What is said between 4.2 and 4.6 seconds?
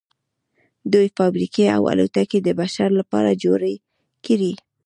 کړې